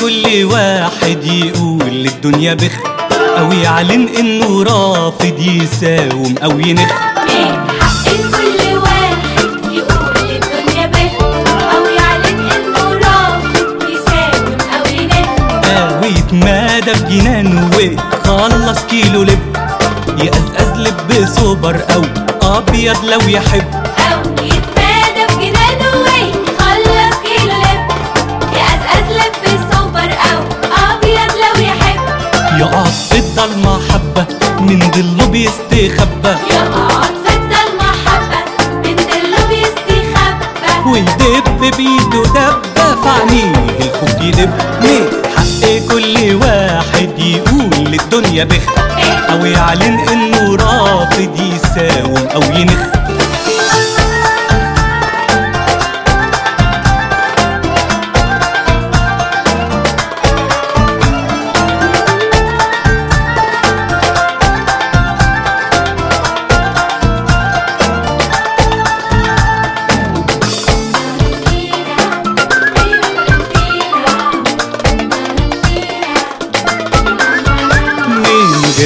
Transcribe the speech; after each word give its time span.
كل 0.00 0.44
واحد 0.44 1.24
يقول 1.24 1.90
للدنيا 1.90 2.54
بخ 2.54 2.62
ينخ. 2.62 2.78
أو 3.38 3.52
يعلن 3.52 4.08
إنه 4.08 4.62
رافض 4.62 5.38
يساوم 5.38 6.34
أو 6.42 6.60
يتمادى 16.06 16.94
في 16.94 17.04
جنانه 17.04 17.70
ويخلص 17.76 18.82
كيلو 18.90 19.22
لب. 19.22 19.56
يقزقز 20.18 20.80
لب 20.80 21.26
سوبر 21.26 21.80
أو 21.94 22.02
أبيض 22.42 23.04
لو 23.04 23.28
يحب. 23.28 23.83
يقعد 32.84 32.92
في 33.10 33.18
الضلمة 33.18 33.80
حبة 33.88 34.26
من 34.60 34.78
ضله 34.78 35.26
بيستخبى. 35.26 36.34
يقعد 36.50 37.14
في 37.24 37.36
الضلمة 37.36 37.88
حبة 38.06 38.40
من 38.84 38.96
دله 38.96 39.46
بيستخبى. 39.48 40.90
ويدب 40.90 41.60
بيده 41.76 42.22
دبة 42.22 42.94
في 43.02 43.08
عينيه 43.08 43.78
الخوف 43.80 44.20
يدب 44.20 44.50
حق 45.36 45.68
كل 45.90 46.34
واحد 46.34 47.18
يقول 47.18 47.84
للدنيا 47.84 48.44
بخ. 48.44 48.62
أو 49.32 49.46
يعلن 49.46 49.98
إنه 50.12 50.56
رافض 50.56 51.40
يساوم 51.40 52.28
أو 52.34 52.42
ينخ. 52.42 52.83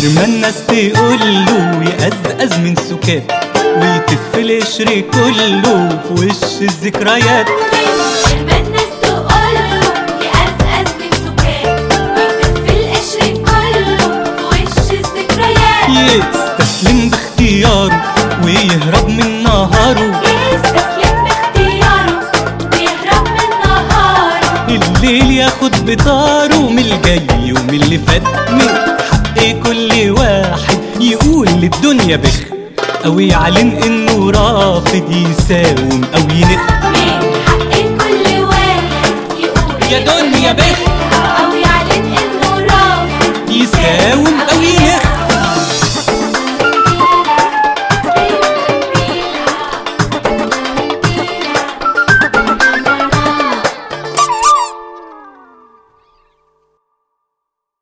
لما 0.03 0.25
الناس 0.25 0.55
تقوله 0.67 1.83
يقزقز 1.83 2.59
من 2.59 2.75
سكات 2.77 3.33
ويتف 3.77 4.35
القشر 4.35 5.01
كله 5.01 5.89
في 5.89 6.13
وش 6.27 6.63
الذكريات. 6.63 7.47
يستسلم 15.89 17.11
باختياره 17.11 18.03
ويهرب 18.45 19.09
من 19.09 19.43
نهاره. 19.43 20.23
يستسلم 20.53 21.25
باختياره 21.25 22.21
ويهرب 22.73 23.29
من 23.29 23.51
نهاره. 23.65 24.67
الليل 24.69 25.31
ياخد 25.31 25.73
بطاره 25.87 26.71
من 26.71 26.79
الجاي 26.79 27.53
ومن 27.53 27.71
اللي 27.83 27.99
فات 27.99 28.23
من 28.51 28.69
حق 29.11 29.39
كل 29.65 29.88
واحد 30.07 30.79
يقول 31.01 31.49
للدنيا 31.49 32.17
بخ 32.17 32.41
أو 33.05 33.21
يعلن 33.21 33.71
إنه 33.85 34.31
رافض 34.31 35.11
يساوم 35.11 36.05
أو 36.15 36.21
ينخ. 36.21 36.61